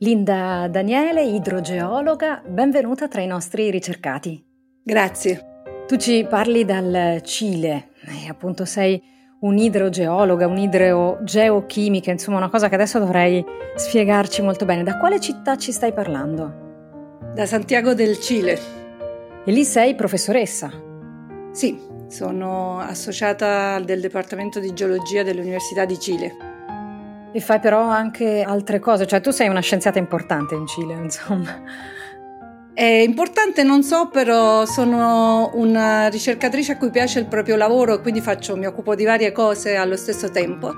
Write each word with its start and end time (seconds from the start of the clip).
Linda 0.00 0.68
Daniele, 0.68 1.24
idrogeologa, 1.24 2.40
benvenuta 2.46 3.08
tra 3.08 3.20
i 3.20 3.26
nostri 3.26 3.68
ricercati. 3.68 4.40
Grazie. 4.80 5.64
Tu 5.88 5.96
ci 5.96 6.24
parli 6.28 6.64
dal 6.64 7.20
Cile 7.24 7.88
e 8.06 8.28
appunto 8.28 8.64
sei 8.64 9.02
un'idrogeologa, 9.40 10.46
un'idrogeochimica, 10.46 12.12
insomma 12.12 12.36
una 12.36 12.48
cosa 12.48 12.68
che 12.68 12.76
adesso 12.76 13.00
dovrei 13.00 13.44
spiegarci 13.74 14.40
molto 14.40 14.64
bene. 14.64 14.84
Da 14.84 14.98
quale 14.98 15.18
città 15.18 15.56
ci 15.56 15.72
stai 15.72 15.92
parlando? 15.92 17.26
Da 17.34 17.44
Santiago 17.44 17.92
del 17.92 18.20
Cile. 18.20 18.56
E 19.44 19.50
lì 19.50 19.64
sei 19.64 19.96
professoressa? 19.96 20.70
Sì, 21.50 21.76
sono 22.06 22.78
associata 22.78 23.80
del 23.80 24.00
Dipartimento 24.00 24.60
di 24.60 24.72
Geologia 24.72 25.24
dell'Università 25.24 25.84
di 25.84 25.98
Cile. 25.98 26.47
E 27.32 27.40
fai 27.40 27.60
però 27.60 27.82
anche 27.82 28.42
altre 28.42 28.78
cose, 28.78 29.06
cioè 29.06 29.20
tu 29.20 29.30
sei 29.30 29.48
una 29.48 29.60
scienziata 29.60 29.98
importante 29.98 30.54
in 30.54 30.66
Cile, 30.66 30.94
insomma. 30.94 31.62
È 32.72 32.84
importante, 32.84 33.64
non 33.64 33.82
so, 33.82 34.08
però 34.08 34.64
sono 34.64 35.50
una 35.54 36.08
ricercatrice 36.08 36.72
a 36.72 36.76
cui 36.76 36.90
piace 36.90 37.18
il 37.18 37.26
proprio 37.26 37.56
lavoro 37.56 37.94
e 37.94 38.00
quindi 38.00 38.20
faccio, 38.20 38.56
mi 38.56 38.66
occupo 38.66 38.94
di 38.94 39.04
varie 39.04 39.32
cose 39.32 39.74
allo 39.74 39.96
stesso 39.96 40.30
tempo. 40.30 40.72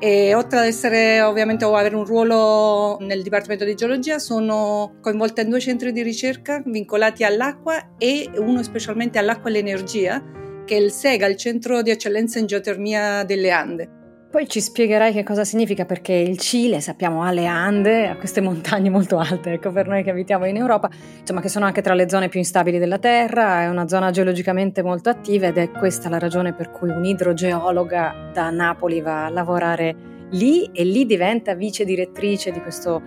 E 0.00 0.34
oltre 0.34 0.58
ad 0.58 0.64
essere 0.64 1.20
ovviamente 1.20 1.64
o 1.64 1.76
avere 1.76 1.94
un 1.94 2.04
ruolo 2.04 2.96
nel 3.00 3.22
Dipartimento 3.22 3.64
di 3.64 3.76
Geologia, 3.76 4.18
sono 4.18 4.94
coinvolta 5.00 5.42
in 5.42 5.50
due 5.50 5.60
centri 5.60 5.92
di 5.92 6.02
ricerca 6.02 6.60
vincolati 6.64 7.22
all'acqua 7.22 7.94
e 7.98 8.28
uno 8.38 8.62
specialmente 8.64 9.18
all'acqua 9.18 9.48
e 9.48 9.52
all'energia, 9.52 10.20
che 10.64 10.76
è 10.76 10.80
il 10.80 10.90
SEGA, 10.90 11.26
il 11.26 11.36
Centro 11.36 11.82
di 11.82 11.90
Eccellenza 11.90 12.40
in 12.40 12.46
Geotermia 12.46 13.22
delle 13.22 13.50
Ande. 13.50 14.00
Poi 14.32 14.48
ci 14.48 14.62
spiegherai 14.62 15.12
che 15.12 15.24
cosa 15.24 15.44
significa 15.44 15.84
perché 15.84 16.14
il 16.14 16.38
Cile, 16.38 16.80
sappiamo, 16.80 17.22
ha 17.22 17.30
le 17.32 17.44
Ande, 17.44 18.08
ha 18.08 18.16
queste 18.16 18.40
montagne 18.40 18.88
molto 18.88 19.18
alte, 19.18 19.52
ecco 19.52 19.70
per 19.72 19.86
noi 19.86 20.02
che 20.02 20.08
abitiamo 20.08 20.46
in 20.46 20.56
Europa, 20.56 20.88
insomma 21.20 21.42
che 21.42 21.50
sono 21.50 21.66
anche 21.66 21.82
tra 21.82 21.92
le 21.92 22.08
zone 22.08 22.30
più 22.30 22.38
instabili 22.38 22.78
della 22.78 22.98
Terra, 22.98 23.60
è 23.60 23.68
una 23.68 23.86
zona 23.88 24.10
geologicamente 24.10 24.82
molto 24.82 25.10
attiva 25.10 25.48
ed 25.48 25.58
è 25.58 25.70
questa 25.70 26.08
la 26.08 26.18
ragione 26.18 26.54
per 26.54 26.70
cui 26.70 26.88
un'idrogeologa 26.88 28.30
da 28.32 28.48
Napoli 28.48 29.02
va 29.02 29.26
a 29.26 29.28
lavorare 29.28 29.94
lì 30.30 30.64
e 30.72 30.82
lì 30.82 31.04
diventa 31.04 31.54
vice 31.54 31.84
direttrice 31.84 32.52
di 32.52 32.62
questo 32.62 33.02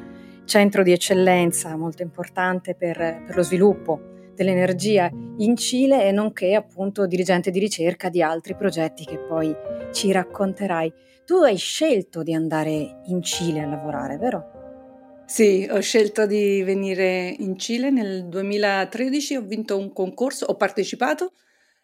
centro 0.45 0.83
di 0.83 0.91
eccellenza 0.91 1.75
molto 1.75 2.03
importante 2.03 2.75
per, 2.75 2.97
per 3.25 3.35
lo 3.35 3.41
sviluppo 3.41 3.99
dell'energia 4.35 5.09
in 5.37 5.55
Cile 5.55 6.05
e 6.05 6.11
nonché 6.11 6.53
appunto 6.53 7.07
dirigente 7.07 7.49
di 7.49 7.57
ricerca 7.57 8.09
di 8.09 8.21
altri 8.21 8.55
progetti 8.55 9.05
che 9.05 9.17
poi 9.17 9.55
ci 9.91 10.11
racconterai. 10.11 10.93
Tu 11.25 11.33
hai 11.37 11.57
scelto 11.57 12.21
di 12.21 12.35
andare 12.35 13.01
in 13.05 13.23
Cile 13.23 13.61
a 13.61 13.65
lavorare, 13.65 14.17
vero? 14.17 15.23
Sì, 15.25 15.67
ho 15.69 15.79
scelto 15.79 16.27
di 16.27 16.61
venire 16.61 17.33
in 17.39 17.57
Cile. 17.57 17.89
Nel 17.89 18.27
2013, 18.27 19.35
ho 19.35 19.41
vinto 19.41 19.75
un 19.75 19.91
concorso, 19.91 20.45
ho 20.45 20.55
partecipato. 20.55 21.31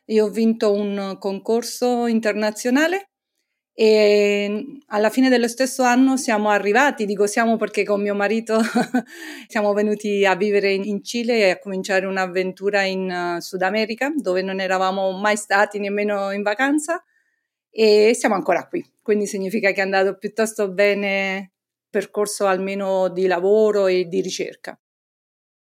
E 0.06 0.22
ho 0.22 0.30
vinto 0.30 0.72
un 0.72 1.16
concorso 1.20 2.06
internazionale 2.06 3.12
e 3.74 4.82
alla 4.88 5.10
fine 5.10 5.30
dello 5.30 5.48
stesso 5.48 5.84
anno 5.84 6.18
siamo 6.18 6.50
arrivati, 6.50 7.06
dico 7.06 7.26
siamo 7.26 7.56
perché 7.56 7.84
con 7.84 8.02
mio 8.02 8.14
marito 8.14 8.60
siamo 9.48 9.74
venuti 9.74 10.26
a 10.26 10.36
vivere 10.36 10.74
in 10.74 11.04
Cile 11.04 11.38
e 11.38 11.50
a 11.52 11.60
cominciare 11.60 12.06
un'avventura 12.06 12.84
in 12.84 13.38
Sud 13.40 13.62
America 13.62 14.12
dove 14.16 14.42
non 14.42 14.60
eravamo 14.60 15.12
mai 15.12 15.38
stati 15.38 15.80
nemmeno 15.80 16.32
in 16.32 16.42
vacanza 16.42 17.02
e 17.72 18.12
siamo 18.14 18.36
ancora 18.36 18.68
qui. 18.68 18.86
Quindi 19.02 19.26
significa 19.26 19.72
che 19.72 19.80
è 19.80 19.84
andato 19.84 20.18
piuttosto 20.18 20.70
bene 20.72 21.54
percorso 21.90 22.46
almeno 22.46 23.09
di 23.09 23.26
lavoro 23.28 23.88
e 23.88 24.06
di 24.06 24.22
ricerca. 24.22 24.80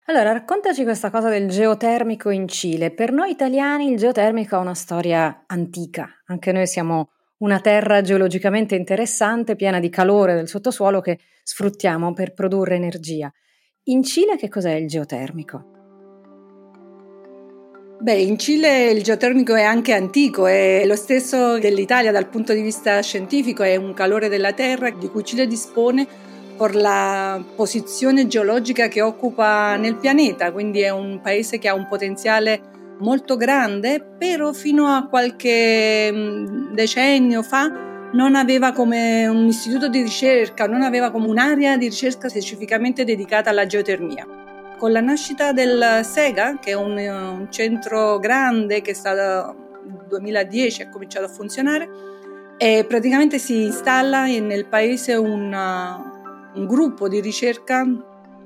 Allora, 0.09 0.31
raccontaci 0.31 0.83
questa 0.83 1.09
cosa 1.09 1.29
del 1.29 1.49
geotermico 1.49 2.29
in 2.29 2.47
Cile. 2.47 2.93
Per 2.93 3.11
noi 3.11 3.31
italiani 3.31 3.91
il 3.91 3.97
geotermico 3.97 4.55
ha 4.55 4.59
una 4.59 4.73
storia 4.73 5.43
antica, 5.47 6.21
anche 6.27 6.53
noi 6.53 6.65
siamo 6.65 7.11
una 7.39 7.59
terra 7.59 8.01
geologicamente 8.01 8.75
interessante, 8.75 9.55
piena 9.55 9.79
di 9.79 9.89
calore 9.89 10.33
del 10.33 10.47
sottosuolo 10.47 11.01
che 11.01 11.19
sfruttiamo 11.43 12.13
per 12.13 12.33
produrre 12.33 12.75
energia. 12.75 13.31
In 13.89 14.01
Cile 14.03 14.37
che 14.37 14.47
cos'è 14.47 14.71
il 14.71 14.87
geotermico? 14.87 15.76
Beh, 17.99 18.21
in 18.21 18.37
Cile 18.37 18.91
il 18.91 19.01
geotermico 19.01 19.55
è 19.55 19.63
anche 19.63 19.91
antico, 19.91 20.45
è 20.45 20.83
lo 20.85 20.95
stesso 20.95 21.57
dell'Italia 21.57 22.11
dal 22.11 22.27
punto 22.27 22.53
di 22.53 22.61
vista 22.61 23.01
scientifico, 23.01 23.63
è 23.63 23.75
un 23.75 23.95
calore 23.95 24.29
della 24.29 24.53
Terra 24.53 24.91
di 24.91 25.09
cui 25.09 25.25
Cile 25.25 25.47
dispone 25.47 26.05
per 26.55 26.75
la 26.75 27.43
posizione 27.55 28.27
geologica 28.27 28.87
che 28.87 29.01
occupa 29.01 29.77
nel 29.77 29.95
pianeta, 29.95 30.51
quindi 30.51 30.81
è 30.81 30.89
un 30.89 31.21
paese 31.21 31.57
che 31.57 31.69
ha 31.69 31.73
un 31.73 31.87
potenziale 31.87 32.61
molto 32.99 33.35
grande, 33.35 33.99
però 33.99 34.53
fino 34.53 34.85
a 34.85 35.07
qualche 35.07 36.11
mm, 36.11 36.73
decennio 36.75 37.41
fa 37.41 38.09
non 38.13 38.35
aveva 38.35 38.73
come 38.73 39.25
un 39.25 39.47
istituto 39.47 39.89
di 39.89 40.03
ricerca, 40.03 40.67
non 40.67 40.83
aveva 40.83 41.09
come 41.09 41.27
un'area 41.27 41.77
di 41.77 41.87
ricerca 41.87 42.29
specificamente 42.29 43.03
dedicata 43.03 43.49
alla 43.49 43.65
geotermia. 43.65 44.36
Con 44.77 44.91
la 44.91 45.01
nascita 45.01 45.53
del 45.53 46.01
SEGA, 46.03 46.59
che 46.59 46.71
è 46.71 46.75
un, 46.75 46.97
un 46.97 47.47
centro 47.49 48.19
grande 48.19 48.81
che 48.81 48.95
nel 49.03 49.55
2010 50.07 50.83
ha 50.83 50.89
cominciato 50.89 51.25
a 51.25 51.29
funzionare, 51.29 51.89
e 52.57 52.85
praticamente 52.87 53.39
si 53.39 53.63
installa 53.63 54.25
nel 54.25 54.67
paese 54.67 55.15
una, 55.15 56.51
un 56.53 56.65
gruppo 56.67 57.07
di 57.07 57.21
ricerca 57.21 57.85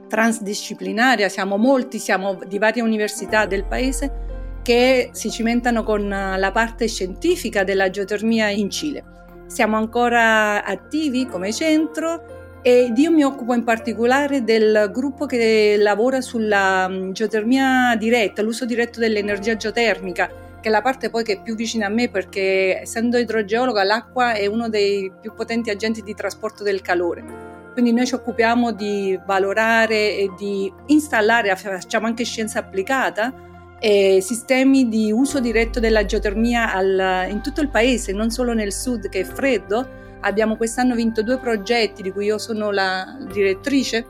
transdisciplinaria, 0.08 1.28
siamo 1.30 1.58
molti, 1.58 2.00
siamo 2.00 2.40
di 2.46 2.58
varie 2.58 2.82
università 2.82 3.46
del 3.46 3.66
paese 3.66 4.60
che 4.62 5.10
si 5.12 5.30
cimentano 5.32 5.84
con 5.84 6.08
la 6.08 6.52
parte 6.52 6.88
scientifica 6.88 7.64
della 7.64 7.90
geotermia 7.90 8.50
in 8.50 8.70
Cile. 8.70 9.04
Siamo 9.48 9.76
ancora 9.76 10.64
attivi 10.64 11.26
come 11.26 11.52
centro 11.52 12.41
ed 12.64 12.98
io 12.98 13.12
mi 13.12 13.24
occupo 13.24 13.56
in 13.56 13.64
particolare 13.64 14.44
del 14.44 14.90
gruppo 14.94 15.26
che 15.26 15.76
lavora 15.80 16.22
sulla 16.22 16.88
mm, 16.88 17.12
geotermia 17.12 17.96
diretta, 17.98 18.44
l'uso 18.44 18.66
diretto 18.66 19.00
dell'energia 19.00 19.56
geotermica, 19.56 20.28
che 20.62 20.70
è 20.70 20.72
la 20.72 20.82
parte 20.82 21.10
poi 21.10 21.24
che 21.24 21.34
è 21.34 21.42
più 21.42 21.56
vicina 21.56 21.88
a 21.88 21.90
me 21.90 22.10
perché 22.10 22.82
essendo 22.82 23.18
idrogeologa 23.18 23.84
l'acqua 23.84 24.34
è 24.34 24.46
uno 24.46 24.70
dei 24.70 25.12
più 25.20 25.34
potenti 25.34 25.72
agenti 25.72 26.04
di 26.04 26.14
trasporto 26.14 26.64
del 26.64 26.82
calore. 26.82 27.50
Quindi 27.74 27.94
noi 27.94 28.06
ci 28.06 28.14
occupiamo 28.14 28.72
di 28.74 29.20
valorare 29.26 30.18
e 30.18 30.30
di 30.38 30.72
installare, 30.88 31.56
facciamo 31.56 32.06
anche 32.06 32.26
scienza 32.26 32.60
applicata, 32.60 33.34
eh, 33.80 34.20
sistemi 34.22 34.88
di 34.88 35.12
uso 35.12 35.40
diretto 35.40 35.80
della 35.80 36.06
geotermia 36.06 36.72
al, 36.72 37.28
in 37.30 37.42
tutto 37.42 37.62
il 37.62 37.70
paese, 37.70 38.12
non 38.12 38.30
solo 38.30 38.54
nel 38.54 38.72
sud 38.72 39.10
che 39.10 39.22
è 39.22 39.24
freddo, 39.24 40.01
Abbiamo 40.22 40.56
quest'anno 40.56 40.96
vinto 40.96 41.24
due 41.24 41.38
progetti 41.40 42.02
di 42.02 42.12
cui 42.12 42.26
io 42.26 42.38
sono 42.38 42.72
la 42.72 43.18
direttrice 43.32 44.06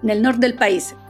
nel 0.00 0.20
nord 0.20 0.38
del 0.38 0.54
paese. 0.54 1.06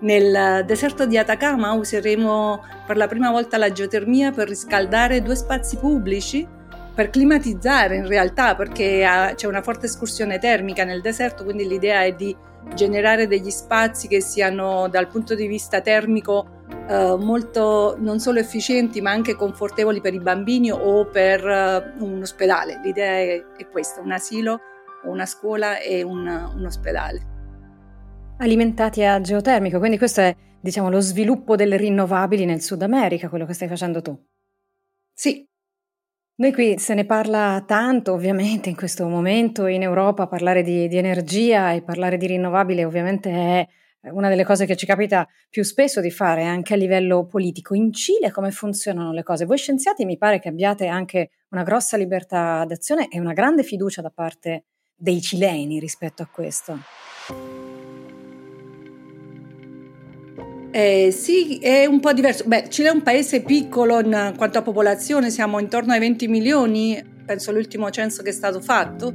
Nel 0.00 0.64
deserto 0.66 1.06
di 1.06 1.16
Atacama 1.16 1.72
useremo 1.72 2.64
per 2.86 2.96
la 2.96 3.06
prima 3.06 3.30
volta 3.30 3.56
la 3.56 3.70
geotermia 3.70 4.32
per 4.32 4.48
riscaldare 4.48 5.22
due 5.22 5.36
spazi 5.36 5.76
pubblici, 5.76 6.46
per 6.92 7.08
climatizzare 7.08 7.96
in 7.96 8.06
realtà, 8.06 8.56
perché 8.56 9.06
c'è 9.36 9.46
una 9.46 9.62
forte 9.62 9.86
escursione 9.86 10.40
termica 10.40 10.82
nel 10.84 11.00
deserto, 11.00 11.44
quindi 11.44 11.66
l'idea 11.68 12.02
è 12.02 12.12
di 12.14 12.36
generare 12.74 13.26
degli 13.28 13.50
spazi 13.50 14.08
che 14.08 14.20
siano 14.20 14.88
dal 14.88 15.06
punto 15.06 15.34
di 15.34 15.46
vista 15.46 15.80
termico 15.80 16.61
eh, 16.88 17.16
molto 17.18 17.96
non 17.98 18.18
solo 18.18 18.38
efficienti 18.38 19.00
ma 19.00 19.10
anche 19.10 19.34
confortevoli 19.34 20.00
per 20.00 20.14
i 20.14 20.20
bambini 20.20 20.70
o 20.70 21.06
per 21.06 21.44
uh, 21.44 22.04
un 22.04 22.20
ospedale. 22.22 22.80
L'idea 22.82 23.12
è, 23.12 23.44
è, 23.56 23.68
questa, 23.68 24.00
un 24.00 24.12
asilo, 24.12 24.60
una 25.04 25.26
scuola 25.26 25.78
e 25.78 26.02
un, 26.02 26.26
un 26.26 26.64
ospedale. 26.64 27.30
Alimentati 28.38 29.04
a 29.04 29.20
geotermico, 29.20 29.78
quindi 29.78 29.98
questo 29.98 30.20
è 30.20 30.34
diciamo 30.60 30.90
lo 30.90 31.00
sviluppo 31.00 31.56
delle 31.56 31.76
rinnovabili 31.76 32.44
nel 32.44 32.62
Sud 32.62 32.82
America, 32.82 33.28
quello 33.28 33.46
che 33.46 33.52
stai 33.52 33.68
facendo 33.68 34.00
tu. 34.02 34.18
Sì, 35.14 35.46
Noi 36.36 36.52
qui 36.52 36.78
se 36.78 36.94
ne 36.94 37.04
parla 37.04 37.62
tanto, 37.66 38.12
ovviamente, 38.12 38.68
in 38.68 38.76
questo 38.76 39.06
momento 39.06 39.66
in 39.66 39.82
Europa 39.82 40.26
parlare 40.26 40.62
di, 40.62 40.88
di 40.88 40.96
energia 40.96 41.72
e 41.72 41.82
parlare 41.82 42.16
di 42.16 42.26
rinnovabile 42.26 42.84
ovviamente 42.84 43.30
è 43.30 43.68
una 44.10 44.28
delle 44.28 44.44
cose 44.44 44.66
che 44.66 44.76
ci 44.76 44.86
capita 44.86 45.28
più 45.48 45.62
spesso 45.62 46.00
di 46.00 46.10
fare 46.10 46.44
anche 46.44 46.74
a 46.74 46.76
livello 46.76 47.24
politico. 47.26 47.74
In 47.74 47.92
Cile 47.92 48.30
come 48.30 48.50
funzionano 48.50 49.12
le 49.12 49.22
cose? 49.22 49.44
Voi 49.44 49.58
scienziati 49.58 50.04
mi 50.04 50.18
pare 50.18 50.40
che 50.40 50.48
abbiate 50.48 50.86
anche 50.86 51.30
una 51.50 51.62
grossa 51.62 51.96
libertà 51.96 52.64
d'azione 52.64 53.08
e 53.08 53.20
una 53.20 53.32
grande 53.32 53.62
fiducia 53.62 54.02
da 54.02 54.10
parte 54.10 54.64
dei 54.94 55.20
cileni 55.20 55.78
rispetto 55.78 56.22
a 56.22 56.26
questo. 56.26 56.78
Eh, 60.74 61.10
sì, 61.12 61.58
è 61.58 61.84
un 61.84 62.00
po' 62.00 62.12
diverso. 62.12 62.44
Beh, 62.46 62.70
Cile 62.70 62.88
è 62.88 62.92
un 62.92 63.02
paese 63.02 63.42
piccolo 63.42 64.00
in 64.00 64.34
quanto 64.36 64.58
a 64.58 64.62
popolazione, 64.62 65.30
siamo 65.30 65.58
intorno 65.58 65.92
ai 65.92 65.98
20 65.98 66.28
milioni, 66.28 67.20
penso 67.26 67.52
l'ultimo 67.52 67.90
censo 67.90 68.22
che 68.22 68.30
è 68.30 68.32
stato 68.32 68.60
fatto, 68.60 69.14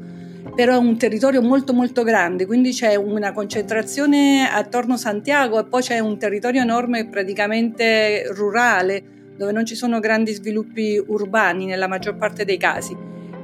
però 0.56 0.74
è 0.74 0.78
un 0.78 0.98
territorio 0.98 1.42
molto 1.42 1.74
molto 1.74 2.04
grande, 2.04 2.46
quindi 2.46 2.72
c'è 2.72 2.96
una 2.96 3.32
concentrazione 3.32 4.50
attorno 4.50 4.94
a 4.94 4.98
Santiago 4.98 5.60
e 5.60 5.66
poi 5.66 5.82
c'è 5.82 6.00
un 6.00 6.18
territorio 6.18 6.62
enorme 6.62 7.08
praticamente 7.08 8.24
rurale, 8.34 9.04
dove 9.38 9.52
non 9.52 9.66
ci 9.66 9.76
sono 9.76 10.00
grandi 10.00 10.34
sviluppi 10.34 11.02
urbani 11.06 11.66
nella 11.66 11.88
maggior 11.88 12.18
parte 12.18 12.44
dei 12.44 12.58
casi. 12.58 12.96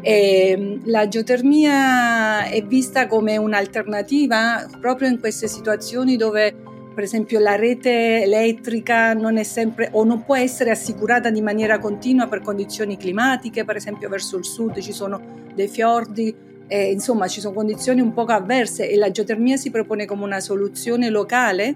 E 0.01 0.79
la 0.85 1.07
geotermia 1.07 2.45
è 2.45 2.61
vista 2.63 3.07
come 3.07 3.37
un'alternativa 3.37 4.67
proprio 4.81 5.07
in 5.07 5.19
queste 5.19 5.47
situazioni 5.47 6.17
dove 6.17 6.53
per 6.93 7.05
esempio 7.05 7.39
la 7.39 7.55
rete 7.55 8.21
elettrica 8.21 9.13
non 9.13 9.37
è 9.37 9.43
sempre 9.43 9.89
o 9.93 10.03
non 10.03 10.25
può 10.25 10.35
essere 10.35 10.71
assicurata 10.71 11.29
di 11.29 11.41
maniera 11.41 11.79
continua 11.79 12.27
per 12.27 12.41
condizioni 12.41 12.97
climatiche, 12.97 13.63
per 13.63 13.77
esempio 13.77 14.09
verso 14.09 14.37
il 14.37 14.45
sud 14.45 14.79
ci 14.79 14.91
sono 14.91 15.21
dei 15.55 15.67
fiordi, 15.67 16.35
eh, 16.73 16.91
insomma 16.91 17.27
ci 17.27 17.39
sono 17.39 17.53
condizioni 17.53 18.01
un 18.01 18.13
poco 18.13 18.31
avverse 18.31 18.89
e 18.89 18.97
la 18.97 19.11
geotermia 19.11 19.57
si 19.57 19.69
propone 19.69 20.05
come 20.05 20.23
una 20.23 20.39
soluzione 20.39 21.09
locale 21.09 21.75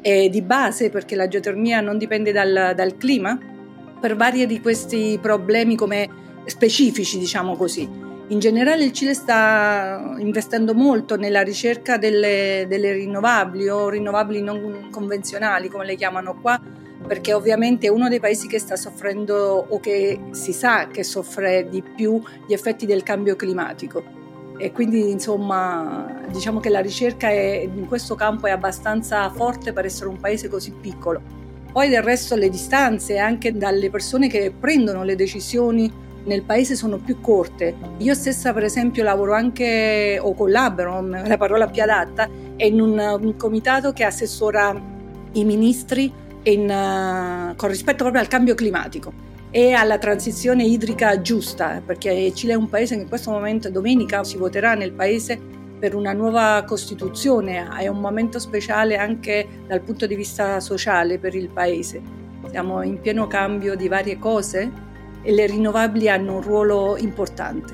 e 0.00 0.28
di 0.28 0.40
base 0.40 0.88
perché 0.88 1.16
la 1.16 1.26
geotermia 1.26 1.80
non 1.80 1.98
dipende 1.98 2.30
dal, 2.30 2.72
dal 2.76 2.96
clima 2.96 3.36
per 4.00 4.14
vari 4.14 4.46
di 4.46 4.60
questi 4.60 5.18
problemi 5.20 5.74
come 5.74 6.08
specifici 6.44 7.18
diciamo 7.18 7.56
così. 7.56 8.04
In 8.28 8.38
generale 8.38 8.84
il 8.84 8.92
Cile 8.92 9.14
sta 9.14 10.14
investendo 10.18 10.74
molto 10.74 11.16
nella 11.16 11.42
ricerca 11.42 11.96
delle, 11.96 12.66
delle 12.68 12.92
rinnovabili 12.92 13.68
o 13.68 13.88
rinnovabili 13.88 14.42
non 14.42 14.90
convenzionali, 14.92 15.68
come 15.68 15.86
le 15.86 15.96
chiamano 15.96 16.38
qua, 16.40 16.60
perché 17.04 17.32
ovviamente 17.32 17.88
è 17.88 17.90
uno 17.90 18.08
dei 18.08 18.20
paesi 18.20 18.46
che 18.46 18.60
sta 18.60 18.76
soffrendo 18.76 19.66
o 19.68 19.80
che 19.80 20.20
si 20.30 20.52
sa 20.52 20.86
che 20.86 21.02
soffre 21.02 21.68
di 21.68 21.82
più 21.82 22.20
gli 22.46 22.52
effetti 22.52 22.86
del 22.86 23.02
cambio 23.02 23.34
climatico. 23.34 24.15
E 24.58 24.72
quindi 24.72 25.10
insomma 25.10 26.24
diciamo 26.28 26.60
che 26.60 26.68
la 26.68 26.80
ricerca 26.80 27.28
è, 27.28 27.68
in 27.72 27.86
questo 27.86 28.14
campo 28.14 28.46
è 28.46 28.50
abbastanza 28.50 29.28
forte 29.30 29.72
per 29.72 29.84
essere 29.84 30.08
un 30.08 30.18
paese 30.18 30.48
così 30.48 30.72
piccolo. 30.72 31.20
Poi 31.72 31.88
del 31.88 32.02
resto 32.02 32.36
le 32.36 32.48
distanze 32.48 33.18
anche 33.18 33.52
dalle 33.52 33.90
persone 33.90 34.28
che 34.28 34.52
prendono 34.58 35.04
le 35.04 35.14
decisioni 35.14 35.92
nel 36.24 36.42
paese 36.42 36.74
sono 36.74 36.96
più 36.98 37.20
corte. 37.20 37.74
Io 37.98 38.14
stessa 38.14 38.52
per 38.52 38.64
esempio 38.64 39.02
lavoro 39.02 39.34
anche 39.34 40.18
o 40.20 40.34
collaboro, 40.34 41.00
la 41.06 41.36
parola 41.36 41.68
più 41.68 41.82
adatta, 41.82 42.28
in 42.56 42.80
un, 42.80 42.98
un 42.98 43.36
comitato 43.36 43.92
che 43.92 44.04
assessora 44.04 44.74
i 45.32 45.44
ministri 45.44 46.10
in, 46.44 46.62
uh, 46.62 47.54
con 47.56 47.68
rispetto 47.68 48.04
proprio 48.04 48.22
al 48.22 48.28
cambio 48.28 48.54
climatico 48.54 49.34
e 49.56 49.72
alla 49.72 49.96
transizione 49.96 50.64
idrica 50.64 51.18
giusta, 51.22 51.80
perché 51.82 52.30
Cile 52.34 52.52
è 52.52 52.56
un 52.56 52.68
paese 52.68 52.94
che 52.94 53.00
in 53.00 53.08
questo 53.08 53.30
momento, 53.30 53.70
domenica, 53.70 54.22
si 54.22 54.36
voterà 54.36 54.74
nel 54.74 54.92
paese 54.92 55.40
per 55.78 55.94
una 55.94 56.12
nuova 56.12 56.62
Costituzione, 56.66 57.66
è 57.78 57.88
un 57.88 57.98
momento 57.98 58.38
speciale 58.38 58.98
anche 58.98 59.48
dal 59.66 59.80
punto 59.80 60.06
di 60.06 60.14
vista 60.14 60.60
sociale 60.60 61.18
per 61.18 61.34
il 61.34 61.48
paese. 61.48 62.02
Siamo 62.50 62.82
in 62.82 63.00
pieno 63.00 63.26
cambio 63.28 63.76
di 63.76 63.88
varie 63.88 64.18
cose 64.18 64.70
e 65.22 65.32
le 65.32 65.46
rinnovabili 65.46 66.10
hanno 66.10 66.34
un 66.34 66.42
ruolo 66.42 66.98
importante. 66.98 67.72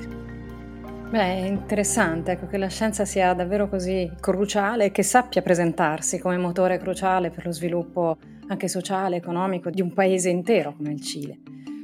Beh, 1.09 1.19
è 1.19 1.45
interessante 1.47 2.31
ecco, 2.31 2.47
che 2.47 2.55
la 2.55 2.69
scienza 2.69 3.03
sia 3.03 3.33
davvero 3.33 3.67
così 3.67 4.09
cruciale 4.21 4.85
e 4.85 4.91
che 4.91 5.03
sappia 5.03 5.41
presentarsi 5.41 6.17
come 6.17 6.37
motore 6.37 6.77
cruciale 6.77 7.29
per 7.29 7.45
lo 7.45 7.51
sviluppo 7.51 8.15
anche 8.47 8.69
sociale, 8.69 9.17
economico 9.17 9.69
di 9.69 9.81
un 9.81 9.91
paese 9.91 10.29
intero 10.29 10.73
come 10.77 10.93
il 10.93 11.01
Cile. 11.01 11.39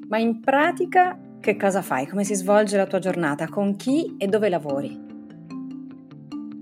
Ma 0.09 0.17
in 0.17 0.39
pratica 0.39 1.19
che 1.39 1.55
cosa 1.55 1.83
fai? 1.83 2.07
Come 2.07 2.23
si 2.23 2.33
svolge 2.33 2.77
la 2.77 2.87
tua 2.87 2.97
giornata? 2.97 3.47
Con 3.47 3.75
chi 3.75 4.15
e 4.17 4.25
dove 4.25 4.49
lavori? 4.49 5.07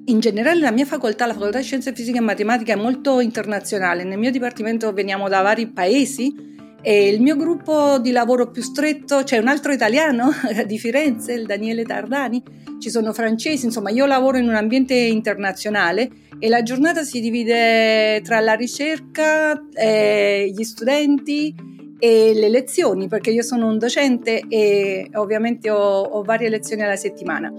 In 0.06 0.20
generale 0.20 0.60
la 0.60 0.72
mia 0.72 0.86
facoltà, 0.86 1.26
la 1.26 1.34
facoltà 1.34 1.60
di 1.60 1.64
scienze 1.64 1.94
fisiche 1.94 2.18
e 2.18 2.22
matematica, 2.22 2.74
è 2.74 2.76
molto 2.76 3.22
internazionale. 3.22 4.04
Nel 4.04 4.18
mio 4.18 4.32
dipartimento 4.32 4.92
veniamo 4.92 5.30
da 5.30 5.42
vari 5.42 5.68
paesi 5.68 6.36
e 6.82 7.08
il 7.08 7.22
mio 7.22 7.38
gruppo 7.38 8.00
di 8.00 8.12
lavoro 8.12 8.52
più 8.52 8.62
stretto, 8.62 9.24
c'è 9.24 9.38
un 9.38 9.48
altro 9.48 9.72
italiano 9.72 10.30
di 10.68 10.78
Firenze, 10.78 11.32
il 11.32 11.46
Daniele 11.46 11.84
Tardani, 11.84 12.44
ci 12.80 12.90
sono 12.90 13.14
francesi, 13.14 13.66
insomma 13.66 13.92
io 13.92 14.06
lavoro 14.06 14.38
in 14.38 14.50
un 14.50 14.56
ambiente 14.56 14.94
internazionale 14.94 16.10
e 16.38 16.50
la 16.50 16.64
giornata 16.64 17.04
si 17.04 17.22
divide 17.22 18.22
tra 18.26 18.42
la 18.42 18.56
ricerca, 18.56 19.58
eh, 19.74 20.52
gli 20.54 20.64
studenti 20.64 21.76
e 22.00 22.34
le 22.34 22.50
lezioni, 22.50 23.08
perché 23.08 23.32
io 23.32 23.44
sono 23.44 23.68
un 23.68 23.78
docente 23.78 24.44
e 24.48 25.10
ovviamente 25.14 25.70
ho, 25.70 26.02
ho 26.02 26.24
varie 26.24 26.50
lezioni 26.50 26.84
alla 26.84 26.96
settimana 26.96 27.52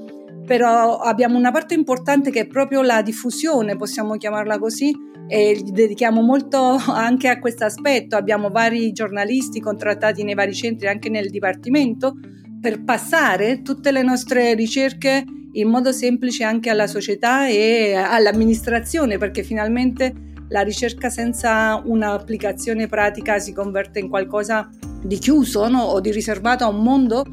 però 0.49 0.97
abbiamo 0.97 1.37
una 1.37 1.53
parte 1.53 1.75
importante 1.75 2.31
che 2.31 2.41
è 2.41 2.47
proprio 2.47 2.81
la 2.81 3.03
diffusione, 3.03 3.77
possiamo 3.77 4.17
chiamarla 4.17 4.59
così, 4.59 4.91
e 5.29 5.63
dedichiamo 5.63 6.23
molto 6.23 6.59
anche 6.89 7.29
a 7.29 7.39
questo 7.39 7.67
aspetto. 7.67 8.17
Abbiamo 8.17 8.49
vari 8.49 8.93
giornalisti 8.93 9.61
contrattati 9.61 10.25
nei 10.25 10.35
vari 10.35 10.55
centri, 10.55 10.89
anche 10.89 11.11
nel 11.11 11.29
dipartimento, 11.29 12.15
per 12.61 12.83
passare 12.83 13.61
tutte 13.61 13.93
le 13.93 14.03
nostre 14.03 14.55
ricerche 14.55 15.23
in 15.53 15.69
modo 15.69 15.93
semplice 15.93 16.45
anche 16.45 16.71
alla 16.71 16.87
società 16.87 17.47
e 17.47 17.95
all'amministrazione, 17.95 19.19
perché 19.19 19.43
finalmente 19.43 20.28
la 20.49 20.61
ricerca 20.63 21.11
senza 21.11 21.81
un'applicazione 21.85 22.87
pratica 22.87 23.39
si 23.39 23.53
converte 23.53 23.99
in 23.99 24.09
qualcosa 24.09 24.69
di 25.03 25.19
chiuso 25.19 25.69
no? 25.69 25.83
o 25.83 26.01
di 26.01 26.11
riservato 26.11 26.65
a 26.65 26.69
un 26.69 26.83
mondo 26.83 27.25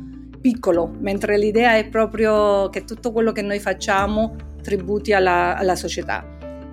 piccolo, 0.41 0.93
mentre 0.99 1.37
l'idea 1.37 1.75
è 1.75 1.87
proprio 1.87 2.69
che 2.69 2.83
tutto 2.83 3.11
quello 3.11 3.31
che 3.31 3.41
noi 3.41 3.59
facciamo 3.59 4.35
tributi 4.61 5.13
alla, 5.13 5.57
alla 5.57 5.75
società. 5.75 6.23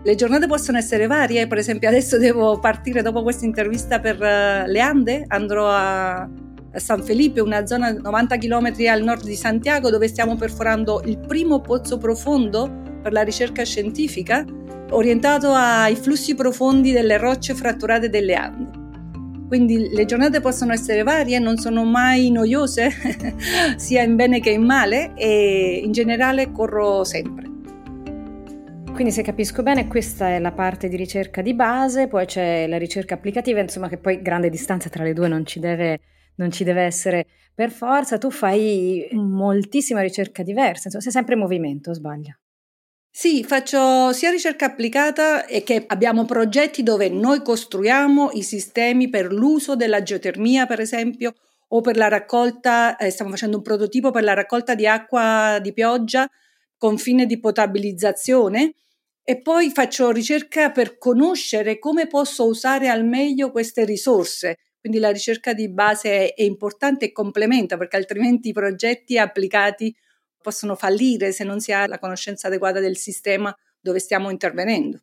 Le 0.04 0.14
giornate 0.14 0.46
possono 0.46 0.78
essere 0.78 1.06
varie, 1.06 1.46
per 1.46 1.58
esempio 1.58 1.88
adesso 1.88 2.18
devo 2.18 2.58
partire 2.58 3.02
dopo 3.02 3.22
questa 3.22 3.44
intervista 3.44 4.00
per 4.00 4.16
uh, 4.16 4.68
le 4.68 4.80
Ande, 4.80 5.24
andrò 5.28 5.68
a 5.70 6.28
San 6.74 7.02
Felipe, 7.02 7.40
una 7.40 7.66
zona 7.66 7.92
90 7.92 8.36
km 8.38 8.72
al 8.88 9.02
nord 9.02 9.24
di 9.24 9.36
Santiago 9.36 9.90
dove 9.90 10.08
stiamo 10.08 10.36
perforando 10.36 11.02
il 11.04 11.18
primo 11.18 11.60
pozzo 11.60 11.98
profondo 11.98 12.80
per 13.00 13.12
la 13.12 13.22
ricerca 13.22 13.64
scientifica 13.64 14.44
orientato 14.92 15.52
ai 15.52 15.96
flussi 15.96 16.34
profondi 16.34 16.92
delle 16.92 17.18
rocce 17.18 17.54
fratturate 17.54 18.08
delle 18.08 18.34
Ande. 18.34 18.80
Quindi 19.48 19.90
le 19.90 20.06
giornate 20.06 20.40
possono 20.40 20.72
essere 20.72 21.02
varie, 21.02 21.38
non 21.38 21.58
sono 21.58 21.84
mai 21.84 22.30
noiose, 22.30 22.90
sia 23.76 24.02
in 24.02 24.16
bene 24.16 24.40
che 24.40 24.50
in 24.50 24.64
male 24.64 25.12
e 25.14 25.82
in 25.84 25.92
generale 25.92 26.50
corro 26.50 27.04
sempre. 27.04 27.50
Quindi 28.92 29.12
se 29.12 29.22
capisco 29.22 29.62
bene 29.62 29.88
questa 29.88 30.28
è 30.28 30.38
la 30.38 30.52
parte 30.52 30.88
di 30.88 30.96
ricerca 30.96 31.42
di 31.42 31.54
base, 31.54 32.08
poi 32.08 32.24
c'è 32.26 32.66
la 32.66 32.78
ricerca 32.78 33.14
applicativa, 33.14 33.60
insomma 33.60 33.88
che 33.88 33.98
poi 33.98 34.22
grande 34.22 34.48
distanza 34.48 34.88
tra 34.88 35.02
le 35.02 35.12
due 35.12 35.28
non 35.28 35.44
ci 35.44 35.58
deve, 35.60 36.00
non 36.36 36.50
ci 36.50 36.62
deve 36.62 36.82
essere 36.82 37.26
per 37.54 37.70
forza, 37.70 38.18
tu 38.18 38.30
fai 38.30 39.08
moltissima 39.12 40.00
ricerca 40.00 40.42
diversa, 40.42 40.82
insomma 40.84 41.02
sei 41.02 41.12
sempre 41.12 41.34
in 41.34 41.40
movimento, 41.40 41.92
sbaglio? 41.92 42.36
Sì, 43.14 43.44
faccio 43.44 44.12
sia 44.12 44.30
ricerca 44.30 44.66
applicata 44.66 45.44
e 45.46 45.62
che 45.62 45.84
abbiamo 45.86 46.24
progetti 46.24 46.82
dove 46.82 47.08
noi 47.10 47.42
costruiamo 47.42 48.30
i 48.32 48.42
sistemi 48.42 49.10
per 49.10 49.30
l'uso 49.32 49.76
della 49.76 50.02
geotermia, 50.02 50.64
per 50.66 50.80
esempio, 50.80 51.34
o 51.68 51.80
per 51.82 51.96
la 51.96 52.08
raccolta, 52.08 52.96
eh, 52.96 53.10
stiamo 53.10 53.30
facendo 53.30 53.58
un 53.58 53.62
prototipo 53.62 54.10
per 54.10 54.22
la 54.22 54.32
raccolta 54.34 54.74
di 54.74 54.86
acqua 54.86 55.58
di 55.60 55.72
pioggia 55.74 56.28
con 56.76 56.96
fine 56.98 57.26
di 57.26 57.38
potabilizzazione 57.38 58.74
e 59.22 59.40
poi 59.40 59.70
faccio 59.70 60.10
ricerca 60.10 60.70
per 60.70 60.96
conoscere 60.98 61.78
come 61.78 62.06
posso 62.06 62.46
usare 62.46 62.88
al 62.88 63.04
meglio 63.04 63.50
queste 63.50 63.84
risorse. 63.84 64.58
Quindi 64.80 64.98
la 64.98 65.10
ricerca 65.10 65.52
di 65.52 65.68
base 65.70 66.32
è 66.32 66.42
importante 66.42 67.06
e 67.06 67.12
complementa 67.12 67.76
perché 67.76 67.96
altrimenti 67.96 68.48
i 68.48 68.52
progetti 68.52 69.16
applicati 69.18 69.94
possono 70.42 70.74
fallire 70.74 71.32
se 71.32 71.44
non 71.44 71.60
si 71.60 71.72
ha 71.72 71.86
la 71.86 71.98
conoscenza 71.98 72.48
adeguata 72.48 72.80
del 72.80 72.98
sistema 72.98 73.56
dove 73.80 73.98
stiamo 73.98 74.28
intervenendo. 74.28 75.00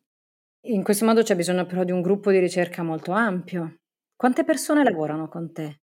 In 0.67 0.83
questo 0.83 1.05
modo 1.05 1.23
c'è 1.23 1.35
bisogno 1.35 1.65
però 1.65 1.83
di 1.83 1.91
un 1.91 2.01
gruppo 2.01 2.29
di 2.29 2.37
ricerca 2.37 2.83
molto 2.83 3.11
ampio. 3.11 3.79
Quante 4.15 4.43
persone 4.43 4.83
lavorano 4.83 5.27
con 5.27 5.51
te? 5.51 5.79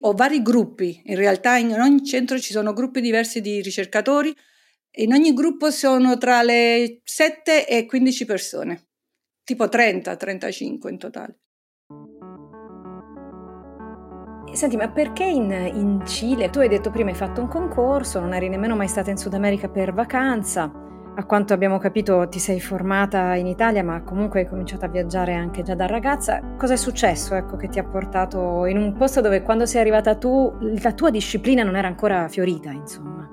Ho 0.00 0.12
vari 0.12 0.42
gruppi, 0.42 1.02
in 1.04 1.16
realtà 1.16 1.56
in 1.56 1.72
ogni 1.72 2.04
centro 2.04 2.38
ci 2.38 2.52
sono 2.52 2.72
gruppi 2.72 3.00
diversi 3.00 3.40
di 3.40 3.60
ricercatori 3.60 4.34
e 4.90 5.02
in 5.04 5.12
ogni 5.12 5.32
gruppo 5.32 5.70
sono 5.70 6.16
tra 6.16 6.42
le 6.42 7.00
7 7.04 7.68
e 7.68 7.86
15 7.86 8.24
persone, 8.24 8.88
tipo 9.44 9.66
30-35 9.66 10.88
in 10.88 10.98
totale. 10.98 11.38
Senti, 14.56 14.78
ma 14.78 14.88
perché 14.88 15.24
in, 15.24 15.50
in, 15.74 16.00
Cile? 16.06 16.48
Tu 16.48 16.60
hai 16.60 16.68
detto 16.68 16.88
prima 16.88 17.10
hai 17.10 17.14
fatto 17.14 17.42
un 17.42 17.46
concorso, 17.46 18.20
non 18.20 18.32
eri 18.32 18.48
nemmeno 18.48 18.74
mai 18.74 18.88
stata 18.88 19.10
in 19.10 19.18
Sud 19.18 19.34
America 19.34 19.68
per 19.68 19.92
vacanza. 19.92 20.72
A 21.14 21.24
quanto 21.26 21.52
abbiamo 21.52 21.76
capito 21.76 22.26
ti 22.26 22.38
sei 22.38 22.58
formata 22.58 23.34
in 23.34 23.46
Italia, 23.46 23.84
ma 23.84 24.02
comunque 24.02 24.40
hai 24.40 24.48
cominciato 24.48 24.86
a 24.86 24.88
viaggiare 24.88 25.34
anche 25.34 25.62
già 25.62 25.74
da 25.74 25.84
ragazza. 25.84 26.40
Cosa 26.56 26.72
è 26.72 26.76
successo 26.76 27.34
ecco, 27.34 27.56
che 27.56 27.68
ti 27.68 27.78
ha 27.78 27.84
portato 27.84 28.64
in 28.64 28.78
un 28.78 28.94
posto 28.94 29.20
dove 29.20 29.42
quando 29.42 29.66
sei 29.66 29.82
arrivata 29.82 30.14
tu 30.14 30.50
la 30.58 30.92
tua 30.92 31.10
disciplina 31.10 31.62
non 31.62 31.76
era 31.76 31.88
ancora 31.88 32.26
fiorita, 32.26 32.70
insomma? 32.70 33.28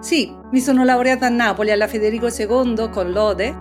Sì, 0.00 0.36
mi 0.50 0.60
sono 0.60 0.84
laureata 0.84 1.24
a 1.24 1.30
Napoli 1.30 1.70
alla 1.70 1.86
Federico 1.86 2.28
II 2.28 2.90
con 2.90 3.10
lode 3.10 3.56